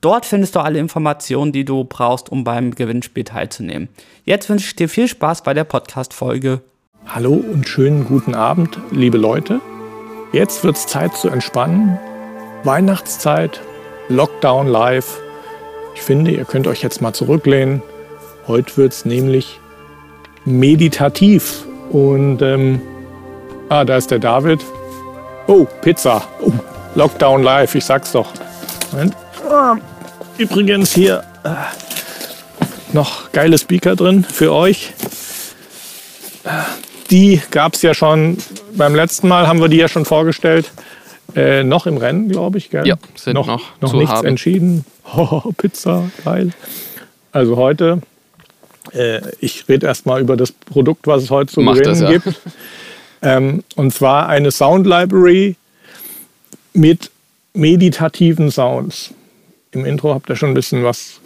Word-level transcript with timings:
Dort 0.00 0.26
findest 0.26 0.54
du 0.54 0.60
alle 0.60 0.78
Informationen, 0.78 1.50
die 1.50 1.64
du 1.64 1.82
brauchst, 1.82 2.30
um 2.30 2.44
beim 2.44 2.72
Gewinnspiel 2.72 3.24
teilzunehmen. 3.24 3.88
Jetzt 4.24 4.48
wünsche 4.48 4.66
ich 4.68 4.76
dir 4.76 4.88
viel 4.88 5.08
Spaß 5.08 5.42
bei 5.42 5.54
der 5.54 5.64
Podcast-Folge. 5.64 6.60
Hallo 7.06 7.32
und 7.32 7.68
schönen 7.68 8.04
guten 8.04 8.36
Abend, 8.36 8.78
liebe 8.92 9.18
Leute. 9.18 9.60
Jetzt 10.32 10.62
wird 10.62 10.76
es 10.76 10.86
Zeit 10.86 11.16
zu 11.16 11.28
entspannen. 11.28 11.98
Weihnachtszeit, 12.62 13.60
Lockdown 14.08 14.68
live. 14.68 15.18
Ich 15.96 16.02
finde, 16.02 16.30
ihr 16.30 16.44
könnt 16.44 16.68
euch 16.68 16.80
jetzt 16.80 17.02
mal 17.02 17.12
zurücklehnen. 17.12 17.82
Heute 18.46 18.76
wird 18.76 18.92
es 18.92 19.04
nämlich 19.04 19.58
meditativ. 20.44 21.64
Und, 21.90 22.40
ähm, 22.40 22.80
ah, 23.68 23.84
da 23.84 23.96
ist 23.96 24.12
der 24.12 24.20
David. 24.20 24.64
Oh, 25.48 25.66
Pizza. 25.82 26.22
Oh, 26.40 26.52
Lockdown 26.94 27.42
live, 27.42 27.74
ich 27.74 27.84
sag's 27.84 28.12
doch. 28.12 28.28
Moment. 28.92 29.16
Übrigens 30.38 30.92
hier 30.92 31.24
äh, 31.44 31.50
noch 32.92 33.32
geile 33.32 33.58
Speaker 33.58 33.96
drin 33.96 34.24
für 34.24 34.52
euch. 34.52 34.92
Äh, 36.44 36.50
die 37.10 37.40
gab 37.50 37.74
es 37.74 37.82
ja 37.82 37.94
schon 37.94 38.38
beim 38.76 38.94
letzten 38.94 39.28
Mal, 39.28 39.46
haben 39.46 39.60
wir 39.60 39.68
die 39.68 39.76
ja 39.76 39.88
schon 39.88 40.04
vorgestellt. 40.04 40.70
Äh, 41.34 41.62
noch 41.62 41.86
im 41.86 41.96
Rennen, 41.96 42.28
glaube 42.28 42.58
ich. 42.58 42.70
Gell? 42.70 42.86
Ja, 42.86 42.96
sind 43.14 43.34
noch, 43.34 43.46
noch, 43.46 43.80
noch 43.80 43.90
zu 43.90 43.96
nichts 43.96 44.14
haben. 44.14 44.26
entschieden. 44.26 44.84
Oh, 45.16 45.52
Pizza, 45.56 46.10
geil. 46.22 46.50
Also 47.32 47.56
heute, 47.56 48.02
äh, 48.92 49.22
ich 49.40 49.66
rede 49.66 49.86
erstmal 49.86 50.20
über 50.20 50.36
das 50.36 50.52
Produkt, 50.52 51.06
was 51.06 51.22
es 51.22 51.30
heute 51.30 51.50
zu 51.50 51.62
Mach 51.62 51.76
reden 51.76 51.84
das, 51.84 52.00
ja. 52.00 52.10
gibt. 52.10 52.38
Ähm, 53.22 53.64
und 53.74 53.94
zwar 53.94 54.28
eine 54.28 54.50
Sound 54.50 54.86
Library 54.86 55.56
mit 56.74 57.10
meditativen 57.54 58.50
Sounds. 58.50 59.14
Im 59.72 59.84
Intro 59.84 60.14
habt 60.14 60.28
ihr 60.30 60.36
schon 60.36 60.50
ein 60.50 60.54
bisschen 60.54 60.84
was 60.84 61.20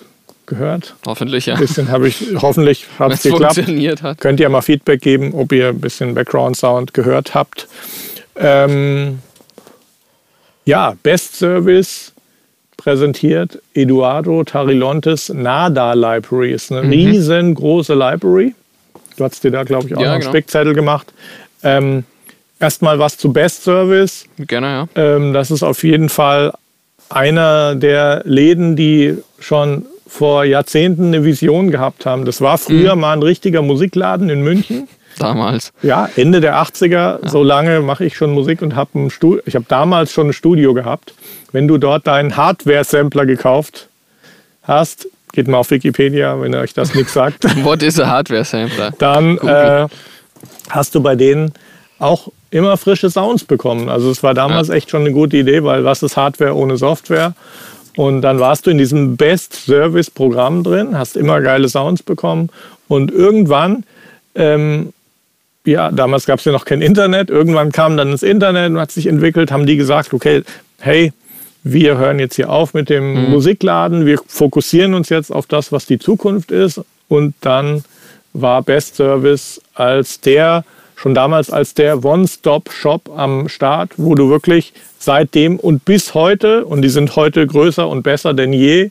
gehört. 0.46 0.96
Hoffentlich, 1.06 1.46
ja. 1.46 1.54
Ein 1.54 1.60
bisschen 1.60 1.88
habe 1.90 2.08
ich, 2.08 2.24
hoffentlich 2.40 2.86
hat 2.98 3.12
es 3.12 3.22
geklappt. 3.22 3.54
funktioniert 3.54 4.02
hat. 4.02 4.18
Könnt 4.20 4.40
ihr 4.40 4.48
mal 4.48 4.62
Feedback 4.62 5.00
geben, 5.00 5.32
ob 5.34 5.52
ihr 5.52 5.68
ein 5.68 5.80
bisschen 5.80 6.14
Background 6.14 6.56
Sound 6.56 6.92
gehört 6.94 7.34
habt. 7.34 7.68
Ähm, 8.36 9.20
ja, 10.64 10.94
Best 11.02 11.36
Service 11.36 12.12
präsentiert 12.76 13.60
Eduardo 13.74 14.42
Tarilontes 14.44 15.28
Nada 15.28 15.92
Library. 15.94 16.52
Ist 16.52 16.72
eine 16.72 16.82
riesengroße 16.90 17.94
Library. 17.94 18.54
Du 19.16 19.24
hast 19.24 19.44
dir 19.44 19.50
da, 19.50 19.62
glaube 19.62 19.86
ich, 19.86 19.94
auch 19.94 20.00
Ja, 20.00 20.06
noch 20.06 20.12
einen 20.14 20.20
genau. 20.22 20.32
Spickzettel 20.32 20.74
gemacht. 20.74 21.12
Ähm, 21.62 22.04
Erstmal 22.58 22.98
was 23.00 23.18
zu 23.18 23.32
Best 23.32 23.64
Service. 23.64 24.24
Gerne, 24.38 24.88
ja. 24.94 25.16
Ähm, 25.16 25.32
das 25.32 25.50
ist 25.50 25.64
auf 25.64 25.82
jeden 25.82 26.08
Fall 26.08 26.52
einer 27.12 27.74
der 27.74 28.22
Läden, 28.24 28.76
die 28.76 29.16
schon 29.38 29.86
vor 30.06 30.44
Jahrzehnten 30.44 31.06
eine 31.06 31.24
Vision 31.24 31.70
gehabt 31.70 32.04
haben. 32.04 32.24
Das 32.24 32.40
war 32.40 32.58
früher 32.58 32.96
mal 32.96 33.14
ein 33.14 33.22
richtiger 33.22 33.62
Musikladen 33.62 34.28
in 34.28 34.42
München. 34.42 34.88
Damals. 35.18 35.72
Ja, 35.82 36.08
Ende 36.16 36.40
der 36.40 36.56
80er, 36.56 37.28
so 37.28 37.42
lange 37.42 37.80
mache 37.80 38.04
ich 38.04 38.16
schon 38.16 38.32
Musik 38.32 38.62
und 38.62 38.76
habe 38.76 38.98
ein 38.98 39.10
Studio. 39.10 39.42
Ich 39.46 39.54
habe 39.54 39.64
damals 39.68 40.12
schon 40.12 40.28
ein 40.28 40.32
Studio 40.32 40.74
gehabt. 40.74 41.14
Wenn 41.52 41.68
du 41.68 41.78
dort 41.78 42.06
deinen 42.06 42.36
Hardware-Sampler 42.36 43.26
gekauft 43.26 43.88
hast, 44.62 45.08
geht 45.32 45.48
mal 45.48 45.58
auf 45.58 45.70
Wikipedia, 45.70 46.40
wenn 46.40 46.54
euch 46.54 46.74
das 46.74 46.94
nichts 46.94 47.12
sagt, 47.12 47.44
What 47.64 47.82
is 47.82 47.98
a 47.98 48.06
Hardware 48.06 48.44
Sampler? 48.44 48.92
dann 48.98 49.38
äh, 49.38 49.86
hast 50.70 50.94
du 50.94 51.02
bei 51.02 51.16
denen 51.16 51.52
auch 52.02 52.28
immer 52.50 52.76
frische 52.76 53.10
Sounds 53.10 53.44
bekommen. 53.44 53.88
Also 53.88 54.10
es 54.10 54.22
war 54.22 54.34
damals 54.34 54.68
echt 54.68 54.90
schon 54.90 55.02
eine 55.02 55.12
gute 55.12 55.38
Idee, 55.38 55.64
weil 55.64 55.84
was 55.84 56.02
ist 56.02 56.16
Hardware 56.16 56.54
ohne 56.54 56.76
Software? 56.76 57.34
Und 57.96 58.22
dann 58.22 58.40
warst 58.40 58.66
du 58.66 58.70
in 58.70 58.78
diesem 58.78 59.16
Best-Service-Programm 59.16 60.64
drin, 60.64 60.98
hast 60.98 61.16
immer 61.16 61.40
geile 61.40 61.68
Sounds 61.68 62.02
bekommen 62.02 62.50
und 62.88 63.10
irgendwann 63.10 63.84
ähm, 64.34 64.92
ja, 65.64 65.90
damals 65.90 66.26
gab 66.26 66.38
es 66.38 66.44
ja 66.44 66.52
noch 66.52 66.64
kein 66.64 66.82
Internet. 66.82 67.30
Irgendwann 67.30 67.72
kam 67.72 67.96
dann 67.96 68.10
das 68.10 68.22
Internet 68.22 68.70
und 68.70 68.78
hat 68.78 68.90
sich 68.90 69.06
entwickelt, 69.06 69.52
haben 69.52 69.66
die 69.66 69.76
gesagt, 69.76 70.12
okay, 70.12 70.42
hey, 70.80 71.12
wir 71.62 71.96
hören 71.96 72.18
jetzt 72.18 72.34
hier 72.34 72.50
auf 72.50 72.74
mit 72.74 72.90
dem 72.90 73.30
Musikladen, 73.30 74.04
wir 74.04 74.18
fokussieren 74.26 74.94
uns 74.94 75.08
jetzt 75.10 75.30
auf 75.30 75.46
das, 75.46 75.70
was 75.70 75.86
die 75.86 75.98
Zukunft 75.98 76.50
ist. 76.50 76.80
Und 77.08 77.34
dann 77.40 77.84
war 78.32 78.62
Best 78.62 78.96
Service 78.96 79.60
als 79.74 80.20
der, 80.20 80.64
schon 81.02 81.14
damals 81.14 81.50
als 81.50 81.74
der 81.74 82.04
One-Stop-Shop 82.04 83.10
am 83.16 83.48
Start, 83.48 83.90
wo 83.96 84.14
du 84.14 84.30
wirklich 84.30 84.72
seitdem 84.98 85.58
und 85.58 85.84
bis 85.84 86.14
heute, 86.14 86.64
und 86.64 86.82
die 86.82 86.88
sind 86.88 87.16
heute 87.16 87.44
größer 87.44 87.88
und 87.88 88.02
besser 88.02 88.34
denn 88.34 88.52
je, 88.52 88.90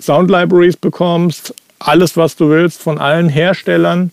Sound 0.00 0.30
Libraries 0.30 0.76
bekommst, 0.76 1.54
alles, 1.78 2.16
was 2.16 2.36
du 2.36 2.50
willst, 2.50 2.80
von 2.80 2.98
allen 2.98 3.28
Herstellern. 3.30 4.12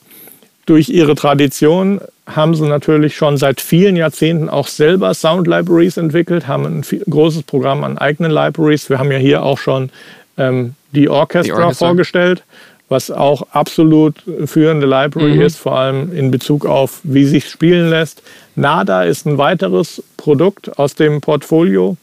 Durch 0.66 0.90
ihre 0.90 1.16
Tradition 1.16 2.00
haben 2.26 2.56
sie 2.56 2.66
natürlich 2.66 3.16
schon 3.16 3.38
seit 3.38 3.60
vielen 3.60 3.96
Jahrzehnten 3.96 4.50
auch 4.50 4.68
selber 4.68 5.14
Sound 5.14 5.48
Libraries 5.48 5.98
entwickelt, 5.98 6.48
haben 6.48 6.66
ein 6.66 6.86
großes 7.10 7.44
Programm 7.44 7.84
an 7.84 7.98
eigenen 7.98 8.32
Libraries. 8.32 8.90
Wir 8.90 9.00
haben 9.00 9.12
ja 9.12 9.18
hier 9.18 9.44
auch 9.44 9.58
schon 9.58 9.90
ähm, 10.38 10.76
die 10.94 11.10
Orchestra 11.10 11.56
Die 11.56 11.62
Orchestra. 11.62 11.88
vorgestellt, 11.88 12.44
was 12.90 13.12
auch 13.12 13.44
absolut 13.52 14.16
führende 14.46 14.88
Library 14.88 15.36
Mhm. 15.36 15.42
ist, 15.42 15.58
vor 15.58 15.78
allem 15.78 16.12
in 16.16 16.32
Bezug 16.32 16.66
auf, 16.66 17.00
wie 17.04 17.26
sich 17.26 17.48
spielen 17.48 17.90
lässt. 17.90 18.22
Nada 18.56 19.04
ist 19.04 19.26
ein 19.26 19.38
weiteres 19.38 20.04
Produkt 20.18 20.78
aus 20.80 20.96
dem 20.96 21.22
Portfolio 21.22 21.98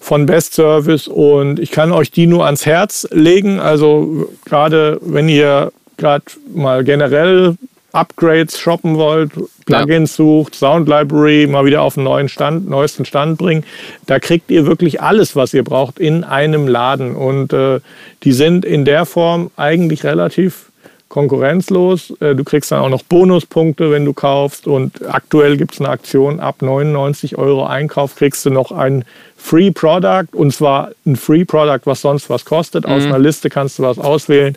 von 0.00 0.26
Best 0.26 0.54
Service 0.54 1.06
und 1.08 1.58
ich 1.58 1.70
kann 1.70 1.92
euch 1.92 2.10
die 2.10 2.26
nur 2.26 2.46
ans 2.46 2.64
Herz 2.66 3.06
legen. 3.10 3.60
Also 3.60 4.30
gerade 4.44 4.98
wenn 5.02 5.28
ihr 5.28 5.72
gerade 5.98 6.24
mal 6.54 6.84
generell 6.84 7.56
Upgrades 7.92 8.58
shoppen 8.58 8.96
wollt, 8.96 9.32
Plugins 9.76 10.16
sucht, 10.16 10.54
Sound 10.54 10.88
Library 10.88 11.46
mal 11.46 11.64
wieder 11.64 11.82
auf 11.82 11.94
den 11.94 12.04
neuen 12.04 12.28
Stand, 12.28 12.68
neuesten 12.68 13.04
Stand 13.04 13.38
bringen, 13.38 13.64
da 14.06 14.18
kriegt 14.18 14.50
ihr 14.50 14.66
wirklich 14.66 15.00
alles, 15.00 15.36
was 15.36 15.54
ihr 15.54 15.64
braucht 15.64 15.98
in 15.98 16.24
einem 16.24 16.68
Laden 16.68 17.14
und 17.14 17.52
äh, 17.52 17.80
die 18.24 18.32
sind 18.32 18.64
in 18.64 18.84
der 18.84 19.06
Form 19.06 19.50
eigentlich 19.56 20.04
relativ 20.04 20.68
konkurrenzlos. 21.08 22.12
Äh, 22.20 22.34
Du 22.34 22.44
kriegst 22.44 22.70
dann 22.70 22.80
auch 22.80 22.88
noch 22.88 23.02
Bonuspunkte, 23.02 23.90
wenn 23.90 24.04
du 24.04 24.12
kaufst. 24.12 24.66
Und 24.66 25.06
aktuell 25.08 25.56
gibt 25.56 25.74
es 25.74 25.80
eine 25.80 25.88
Aktion, 25.88 26.40
ab 26.40 26.62
99 26.62 27.36
Euro 27.38 27.66
Einkauf 27.66 28.14
kriegst 28.14 28.44
du 28.46 28.50
noch 28.50 28.72
ein 28.72 29.04
Free 29.36 29.70
Product. 29.70 30.26
Und 30.32 30.52
zwar 30.52 30.90
ein 31.06 31.16
Free 31.16 31.44
Product, 31.44 31.80
was 31.84 32.02
sonst 32.02 32.30
was 32.30 32.44
kostet. 32.44 32.86
Aus 32.86 33.04
einer 33.04 33.18
Liste 33.18 33.50
kannst 33.50 33.78
du 33.78 33.82
was 33.82 33.98
auswählen. 33.98 34.56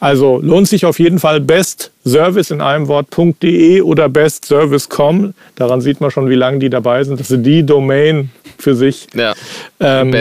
Also 0.00 0.40
lohnt 0.40 0.68
sich 0.68 0.86
auf 0.86 0.98
jeden 0.98 1.18
Fall 1.18 1.40
Best 1.40 1.90
Service 2.06 2.50
in 2.50 2.60
einem 2.60 2.86
Wort.de 2.88 3.80
oder 3.82 4.08
bestservice.com. 4.08 5.34
Daran 5.56 5.80
sieht 5.80 6.00
man 6.00 6.10
schon, 6.10 6.28
wie 6.30 6.34
lange 6.36 6.58
die 6.60 6.70
dabei 6.70 7.02
sind, 7.04 7.18
dass 7.18 7.28
sie 7.28 7.38
die 7.42 7.64
Domain 7.64 8.30
für 8.58 8.74
sich 8.74 9.06
Ja. 9.14 9.34
ähm, 9.80 10.14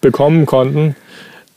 bekommen 0.00 0.46
konnten. 0.46 0.96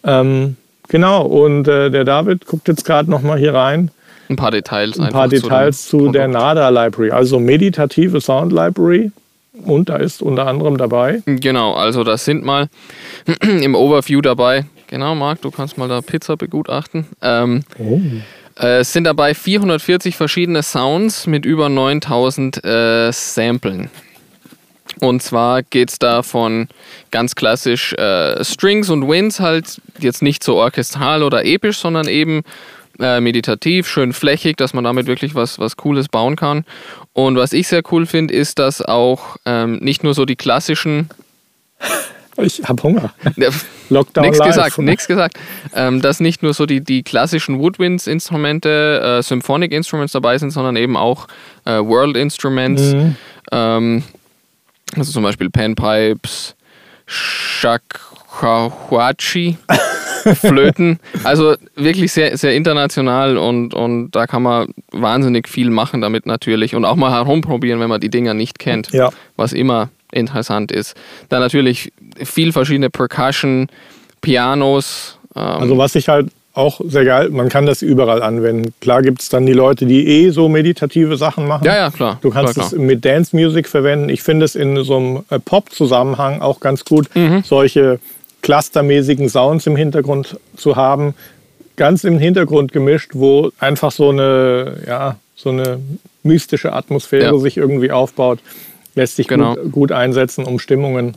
Ähm, 0.04 0.56
genau, 0.88 1.24
und 1.26 1.68
äh, 1.68 1.90
der 1.90 2.04
David 2.04 2.46
guckt 2.46 2.68
jetzt 2.68 2.86
gerade 2.86 3.10
noch 3.10 3.22
mal 3.22 3.38
hier 3.38 3.54
rein. 3.54 3.92
Ein 4.30 4.36
paar 4.36 4.52
Details. 4.52 5.00
Ein 5.00 5.12
paar 5.12 5.28
Details 5.28 5.88
zu 5.88 6.12
der 6.12 6.28
Nada 6.28 6.70
Library, 6.70 7.12
also 7.12 7.40
meditative 7.40 8.20
Sound 8.22 8.52
Library. 8.52 9.12
Und 9.66 9.90
da 9.90 9.96
ist 9.96 10.22
unter 10.22 10.46
anderem 10.46 10.78
dabei. 10.78 11.24
Genau, 11.26 11.74
also 11.74 12.04
das 12.04 12.26
sind 12.26 12.46
mal 12.46 12.68
im 13.42 13.74
Overview 13.74 14.22
dabei. 14.22 14.66
Genau, 14.88 15.16
Marc, 15.16 15.42
du 15.42 15.52
kannst 15.52 15.78
mal 15.78 15.90
da 15.90 16.02
Pizza 16.02 16.38
begutachten. 16.38 17.06
Ähm, 17.22 17.64
äh, 18.60 18.80
es 18.80 18.94
sind 18.94 19.04
dabei 19.04 19.34
440 19.34 20.16
verschiedene 20.16 20.64
Sounds 20.64 21.28
mit 21.28 21.46
über 21.46 21.70
9000 21.70 22.64
äh, 22.64 23.12
Samplen. 23.12 23.90
Und 25.00 25.22
zwar 25.22 25.62
geht 25.62 25.90
es 25.90 26.00
da 26.00 26.24
von 26.24 26.68
ganz 27.12 27.36
klassisch 27.36 27.94
äh, 27.94 28.44
Strings 28.44 28.90
und 28.90 29.08
Winds 29.08 29.40
halt 29.40 29.80
jetzt 30.00 30.22
nicht 30.22 30.44
so 30.44 30.56
orchestral 30.56 31.22
oder 31.22 31.46
episch, 31.46 31.78
sondern 31.78 32.08
eben 32.08 32.42
äh, 33.00 33.20
meditativ, 33.20 33.88
schön 33.88 34.14
flächig, 34.14 34.58
dass 34.58 34.74
man 34.74 34.84
damit 34.84 35.06
wirklich 35.06 35.36
was, 35.36 35.60
was 35.60 35.78
Cooles 35.78 36.08
bauen 36.08 36.36
kann. 36.36 36.66
Und 37.14 37.36
was 37.36 37.54
ich 37.54 37.68
sehr 37.68 37.84
cool 37.92 38.06
finde, 38.06 38.34
ist, 38.34 38.58
dass 38.58 38.82
auch 38.82 39.38
ähm, 39.46 39.78
nicht 39.82 40.04
nur 40.04 40.14
so 40.14 40.26
die 40.26 40.36
klassischen 40.36 41.10
Ich 42.38 42.64
habe 42.64 42.82
Hunger. 42.82 43.14
Lockdown 43.90 44.26
Nichts 44.26 44.40
gesagt, 44.44 44.78
nichts 44.80 45.08
gesagt. 45.08 45.38
Ähm, 45.76 46.02
dass 46.02 46.20
nicht 46.20 46.44
nur 46.44 46.54
so 46.54 46.66
die, 46.66 46.82
die 46.84 47.04
klassischen 47.04 47.60
Woodwinds-Instrumente, 47.60 49.20
äh, 49.20 49.24
Symphonic 49.24 49.72
Instruments 49.72 50.14
dabei 50.14 50.38
sind, 50.38 50.52
sondern 50.52 50.76
eben 50.76 50.98
auch 50.98 51.28
äh, 51.66 51.80
World 51.80 52.18
Instruments. 52.18 52.94
Mhm. 52.94 53.16
Ähm, 53.52 54.04
also 54.96 55.12
zum 55.12 55.24
Beispiel 55.24 55.50
Panpipes, 55.50 56.56
Shakuhachi, 58.32 59.58
Flöten. 60.36 61.00
Also 61.24 61.56
wirklich 61.76 62.12
sehr, 62.12 62.38
sehr 62.38 62.54
international 62.56 63.38
und, 63.38 63.74
und 63.74 64.12
da 64.12 64.28
kann 64.28 64.44
man 64.44 64.74
wahnsinnig 64.92 65.48
viel 65.48 65.70
machen 65.70 66.02
damit 66.02 66.26
natürlich 66.26 66.76
und 66.76 66.86
auch 66.86 66.96
mal 66.96 67.12
herumprobieren, 67.12 67.80
wenn 67.80 67.90
man 67.90 68.02
die 68.02 68.10
Dinger 68.10 68.34
nicht 68.34 68.60
kennt, 68.60 68.92
Ja. 68.92 69.10
was 69.36 69.54
immer 69.54 69.90
interessant 70.18 70.72
ist. 70.72 70.96
Dann 71.30 71.40
natürlich 71.42 71.92
viel 72.24 72.52
verschiedene 72.52 72.90
Percussion, 72.90 73.68
Pianos. 74.22 75.18
Ähm, 75.36 75.42
Also 75.42 75.78
was 75.78 75.96
ich 75.96 76.10
halt 76.10 76.28
auch 76.54 76.82
sehr 76.86 77.06
geil, 77.06 77.30
man 77.30 77.50
kann 77.50 77.68
das 77.68 77.84
überall 77.84 78.24
anwenden. 78.24 78.74
Klar 78.82 79.04
gibt 79.04 79.22
es 79.22 79.30
dann 79.30 79.46
die 79.46 79.54
Leute, 79.54 79.86
die 79.86 80.08
eh 80.08 80.32
so 80.32 80.50
meditative 80.50 81.16
Sachen 81.16 81.48
machen. 81.48 81.64
ja, 81.66 81.76
ja, 81.76 81.92
klar. 81.92 82.18
Du 82.22 82.32
kannst 82.32 82.56
klar, 82.56 82.66
es 82.66 82.72
mit 82.74 83.06
Dance 83.06 83.36
Music 83.36 83.68
verwenden. 83.68 84.10
Ich 84.10 84.24
finde 84.24 84.44
es 84.46 84.56
in 84.56 84.84
so 84.84 84.98
einem 84.98 85.24
äh, 85.30 85.38
Pop-Zusammenhang 85.40 86.42
auch 86.42 86.60
ganz 86.60 86.84
gut, 86.84 87.08
Mhm. 87.16 87.44
solche 87.46 88.00
clustermäßigen 88.42 89.30
Sounds 89.30 89.68
im 89.68 89.76
Hintergrund 89.76 90.38
zu 90.56 90.76
haben. 90.76 91.14
Ganz 91.76 92.04
im 92.04 92.18
Hintergrund 92.18 92.72
gemischt, 92.72 93.12
wo 93.14 93.52
einfach 93.60 93.92
so 93.92 94.10
eine, 94.10 94.78
ja, 94.88 95.18
so 95.36 95.50
eine 95.50 95.80
mystische 96.24 96.74
Atmosphäre 96.74 97.36
Ja. 97.36 97.38
sich 97.38 97.58
irgendwie 97.58 97.92
aufbaut. 97.92 98.40
Lässt 98.98 99.16
sich 99.16 99.28
Genau. 99.28 99.56
gut, 99.56 99.72
gut 99.72 99.92
einsetzen, 99.92 100.44
um 100.46 100.60
Stimmungen 100.60 101.14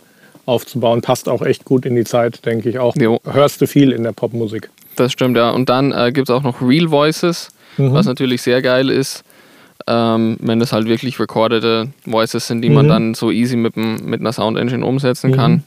aufzubauen. 0.46 1.00
Passt 1.00 1.28
auch 1.28 1.42
echt 1.42 1.64
gut 1.64 1.86
in 1.86 1.94
die 1.96 2.04
Zeit, 2.04 2.44
denke 2.46 2.68
ich 2.68 2.78
auch. 2.78 2.94
Jo. 2.96 3.20
Hörst 3.24 3.60
du 3.60 3.66
viel 3.66 3.90
in 3.92 4.02
der 4.04 4.12
Popmusik. 4.12 4.70
Das 4.96 5.12
stimmt, 5.12 5.36
ja. 5.36 5.50
Und 5.50 5.68
dann 5.68 5.92
äh, 5.92 6.12
gibt 6.12 6.28
es 6.28 6.34
auch 6.34 6.42
noch 6.42 6.60
Real 6.60 6.90
Voices, 6.90 7.48
Mhm. 7.78 7.92
was 7.94 8.04
natürlich 8.06 8.42
sehr 8.42 8.60
geil 8.62 8.90
ist, 8.90 9.22
ähm, 9.86 10.36
wenn 10.40 10.58
das 10.58 10.72
halt 10.72 10.86
wirklich 10.86 11.18
recordete 11.20 11.88
Voices 12.04 12.46
sind, 12.48 12.62
die 12.62 12.68
man 12.70 12.86
Mhm. 12.86 12.90
dann 12.90 13.14
so 13.14 13.30
easy 13.30 13.56
mit, 13.56 13.76
mit 13.76 14.20
einer 14.20 14.32
Sound 14.32 14.58
Engine 14.58 14.84
umsetzen 14.84 15.32
kann. 15.32 15.62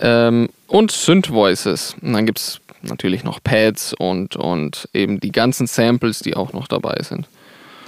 Ähm, 0.00 0.48
und 0.66 0.90
Synth 0.90 1.30
Voices. 1.30 1.94
Und 2.02 2.14
dann 2.14 2.24
gibt 2.26 2.38
es 2.40 2.60
natürlich 2.82 3.22
noch 3.24 3.40
Pads 3.44 3.94
und, 3.98 4.34
und 4.36 4.88
eben 4.94 5.20
die 5.20 5.30
ganzen 5.30 5.66
Samples, 5.68 6.18
die 6.20 6.34
auch 6.34 6.52
noch 6.52 6.66
dabei 6.66 6.96
sind. 7.02 7.28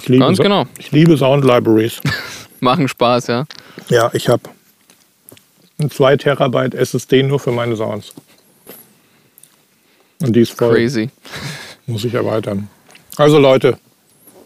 Ich 0.00 0.08
liebe, 0.08 0.24
Ganz 0.24 0.38
genau. 0.38 0.66
Ich 0.78 0.92
liebe 0.92 1.16
Sound 1.16 1.44
Libraries. 1.44 2.00
Machen 2.64 2.88
Spaß, 2.88 3.26
ja. 3.26 3.44
Ja, 3.90 4.10
ich 4.14 4.30
habe 4.30 4.44
ein 5.78 5.90
2 5.90 6.16
Terabyte 6.16 6.74
SSD 6.74 7.22
nur 7.22 7.38
für 7.38 7.52
meine 7.52 7.76
Sounds. 7.76 8.14
Und 10.22 10.34
die 10.34 10.40
ist 10.40 10.52
voll. 10.52 10.74
Crazy. 10.74 11.10
Muss 11.86 12.06
ich 12.06 12.14
erweitern. 12.14 12.70
Also 13.18 13.38
Leute, 13.38 13.76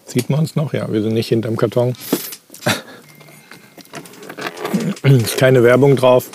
sieht 0.05 0.29
man 0.31 0.41
uns 0.41 0.57
noch? 0.57 0.73
Ja, 0.73 0.93
wir 0.93 1.01
sind 1.01 1.15
nicht 1.15 1.29
hinterm 1.29 1.57
Karton. 1.57 1.95
Ist 5.05 5.39
keine 5.39 5.63
Werbung 5.63 5.95
drauf. 5.95 6.29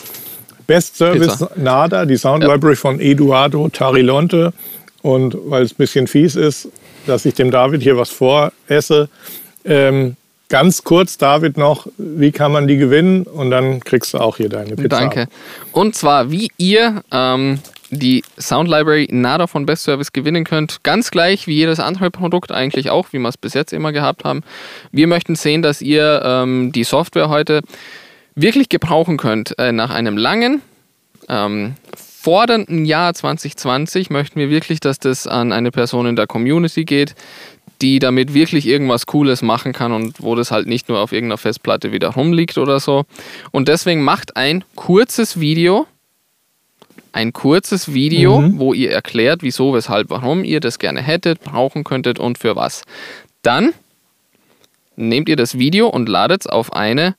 Best 0.66 0.96
Service 0.96 1.38
Pizza. 1.38 1.52
Nada, 1.58 2.06
die 2.06 2.16
Sound 2.16 2.44
Ja. 2.44 2.54
Library 2.54 2.78
von 2.78 3.02
Eduardo 3.02 3.68
Tarilonte. 3.68 4.54
Und 5.02 5.36
weil 5.46 5.64
es 5.64 5.74
ein 5.74 5.78
bisschen 5.78 6.08
fies 6.08 6.38
ist, 6.38 6.70
dass 7.08 7.26
ich 7.26 7.34
dem 7.34 7.52
David 7.52 7.84
hier 7.84 7.98
was 7.98 8.10
voresse, 8.10 9.10
ähm, 9.66 10.16
ganz 10.54 10.84
kurz, 10.84 11.18
David, 11.18 11.58
noch, 11.58 11.88
wie 11.98 12.32
kann 12.32 12.52
man 12.52 12.68
die 12.68 12.78
gewinnen? 12.78 13.24
Und 13.24 13.50
dann 13.50 13.80
kriegst 13.80 14.14
du 14.14 14.20
auch 14.20 14.38
hier 14.38 14.50
deine 14.50 14.76
Pizza. 14.76 14.88
Danke. 14.88 15.26
Und 15.72 15.96
zwar, 15.96 16.30
wie 16.30 16.50
ihr 16.60 17.02
ähm, 17.12 17.58
die 17.90 18.24
Sound 18.40 18.70
Library 18.70 19.08
Nada 19.10 19.48
von 19.48 19.66
Best 19.66 19.82
Service 19.82 20.14
gewinnen 20.14 20.44
könnt, 20.44 20.84
ganz 20.84 21.10
gleich 21.10 21.48
wie 21.48 21.56
jedes 21.56 21.80
andere 21.80 22.12
Produkt 22.12 22.52
eigentlich 22.52 22.92
auch, 22.92 23.08
wie 23.14 23.18
wir 23.18 23.30
es 23.30 23.38
bis 23.38 23.56
jetzt 23.56 23.74
immer 23.74 23.92
gehabt 23.94 24.26
haben. 24.26 24.42
Wir 24.92 25.08
möchten 25.08 25.34
sehen, 25.34 25.64
dass 25.64 25.82
ihr 25.82 26.22
ähm, 26.24 26.72
die 26.72 26.84
Software 26.84 27.30
heute 27.30 27.62
wirklich 28.36 28.70
gebrauchen 28.70 29.18
könnt. 29.18 29.58
Äh, 29.58 29.72
nach 29.72 29.90
einem 29.90 30.18
langen, 30.18 30.62
ähm, 31.30 31.74
fordernden 31.96 32.86
Jahr 32.86 33.16
2020 33.16 34.12
möchten 34.12 34.40
wir 34.40 34.52
wirklich, 34.52 34.80
dass 34.80 35.00
das 35.00 35.26
an 35.26 35.52
eine 35.52 35.72
Person 35.72 36.06
in 36.06 36.16
der 36.16 36.28
Community 36.28 36.86
geht, 36.86 37.16
die 37.84 38.00
damit 38.00 38.34
wirklich 38.34 38.66
irgendwas 38.66 39.06
Cooles 39.06 39.42
machen 39.42 39.74
kann 39.74 39.92
und 39.92 40.24
wo 40.24 40.34
das 40.36 40.50
halt 40.52 40.68
nicht 40.68 40.88
nur 40.88 41.00
auf 41.00 41.12
irgendeiner 41.12 41.38
Festplatte 41.38 41.92
wieder 41.92 42.10
rumliegt 42.10 42.58
oder 42.58 42.80
so. 42.80 43.04
Und 43.52 43.68
deswegen 43.68 44.02
macht 44.02 44.38
ein 44.38 44.64
kurzes 44.76 45.40
Video, 45.42 45.86
ein 47.12 47.34
kurzes 47.34 47.94
Video, 47.94 48.40
Mhm. 48.40 48.58
wo 48.60 48.74
ihr 48.74 48.90
erklärt, 48.92 49.44
wieso, 49.44 49.74
weshalb, 49.74 50.10
warum 50.10 50.46
ihr 50.46 50.62
das 50.62 50.80
gerne 50.80 51.02
hättet, 51.02 51.42
brauchen 51.42 51.84
könntet 51.84 52.20
und 52.20 52.38
für 52.38 52.56
was. 52.56 52.84
Dann 53.42 53.74
nehmt 54.96 55.28
ihr 55.28 55.36
das 55.36 55.60
Video 55.60 55.90
und 55.90 56.08
ladet 56.08 56.42
es 56.42 56.48
auf 56.48 56.72
eine 56.74 57.16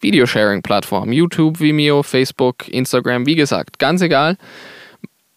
Videosharing-Plattform. 0.00 1.12
YouTube, 1.12 1.60
Vimeo, 1.60 2.02
Facebook, 2.02 2.68
Instagram, 2.68 3.26
wie 3.26 3.34
gesagt, 3.36 3.78
ganz 3.78 4.00
egal. 4.00 4.38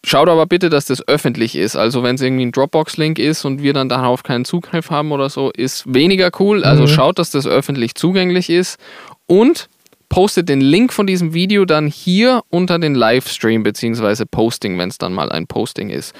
Schaut 0.04 0.28
aber 0.28 0.46
bitte, 0.46 0.70
dass 0.70 0.86
das 0.86 1.06
öffentlich 1.06 1.56
ist. 1.56 1.76
Also 1.76 2.02
wenn 2.02 2.14
es 2.14 2.22
irgendwie 2.22 2.46
ein 2.46 2.52
Dropbox-Link 2.52 3.18
ist 3.18 3.44
und 3.44 3.62
wir 3.62 3.74
dann 3.74 3.88
darauf 3.88 4.22
keinen 4.22 4.44
Zugriff 4.44 4.90
haben 4.90 5.12
oder 5.12 5.28
so, 5.28 5.50
ist 5.50 5.92
weniger 5.92 6.30
cool. 6.40 6.64
Also 6.64 6.86
schaut, 6.86 7.18
dass 7.18 7.30
das 7.30 7.46
öffentlich 7.46 7.94
zugänglich 7.94 8.48
ist 8.48 8.78
und 9.26 9.68
postet 10.08 10.48
den 10.48 10.60
Link 10.60 10.92
von 10.92 11.06
diesem 11.06 11.34
Video 11.34 11.64
dann 11.64 11.86
hier 11.86 12.42
unter 12.50 12.78
den 12.78 12.94
Livestream 12.94 13.62
beziehungsweise 13.62 14.26
Posting, 14.26 14.76
wenn 14.78 14.88
es 14.88 14.98
dann 14.98 15.12
mal 15.12 15.30
ein 15.30 15.46
Posting 15.46 15.90
ist. 15.90 16.14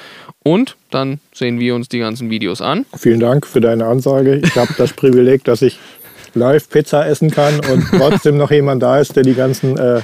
Und 0.44 0.76
dann 0.90 1.18
sehen 1.34 1.58
wir 1.58 1.74
uns 1.74 1.88
die 1.88 1.98
ganzen 1.98 2.30
Videos 2.30 2.62
an. 2.62 2.86
Vielen 2.96 3.20
Dank 3.20 3.46
für 3.46 3.60
deine 3.60 3.86
Ansage. 3.86 4.36
Ich 4.36 4.56
habe 4.56 4.72
das 4.78 4.92
Privileg, 4.92 5.44
dass 5.44 5.60
ich 5.62 5.78
live 6.34 6.68
Pizza 6.68 7.06
essen 7.06 7.30
kann 7.30 7.54
und 7.70 7.84
trotzdem 7.96 8.36
noch 8.36 8.50
jemand 8.50 8.82
da 8.82 8.98
ist, 9.00 9.16
der 9.16 9.22
die 9.22 9.34
ganzen 9.34 9.76
äh, 9.78 10.00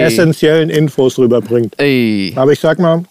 essentiellen 0.00 0.70
Infos 0.70 1.18
rüberbringt. 1.18 1.74
Ey, 1.78 2.32
Aber 2.36 2.52
ich 2.52 2.60
sag 2.60 2.78
mal, 2.78 3.04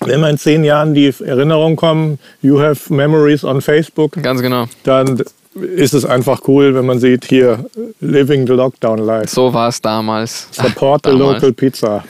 wenn 0.00 0.20
wir 0.20 0.28
in 0.30 0.38
zehn 0.38 0.64
Jahren 0.64 0.94
die 0.94 1.12
Erinnerung 1.24 1.76
kommen, 1.76 2.18
you 2.42 2.60
have 2.60 2.92
memories 2.92 3.44
on 3.44 3.60
Facebook, 3.60 4.22
ganz 4.22 4.42
genau. 4.42 4.66
dann 4.82 5.22
ist 5.54 5.94
es 5.94 6.04
einfach 6.04 6.40
cool, 6.48 6.74
wenn 6.74 6.86
man 6.86 6.98
sieht, 6.98 7.24
hier, 7.26 7.64
living 8.00 8.46
the 8.46 8.54
lockdown 8.54 8.98
life. 8.98 9.28
So 9.28 9.52
war 9.54 9.68
es 9.68 9.80
damals. 9.80 10.48
Support 10.50 11.02
the 11.06 11.12
Damals. 11.12 11.34
local 11.42 11.52
pizza. 11.52 12.04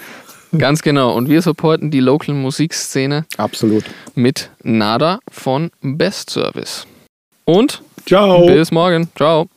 Ganz 0.57 0.83
genau. 0.83 1.15
Und 1.15 1.29
wir 1.29 1.43
supporten 1.43 1.91
die 1.91 2.01
Local 2.01 2.35
Musikszene 2.35 3.27
Absolut. 3.37 3.85
mit 4.15 4.51
Nada 4.63 5.19
von 5.31 5.71
Best 5.83 6.31
Service. 6.31 6.87
Und 7.45 7.83
Ciao. 8.07 8.47
bis 8.47 8.71
morgen. 8.71 9.09
Ciao. 9.17 9.49